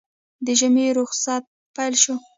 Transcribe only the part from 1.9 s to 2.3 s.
شو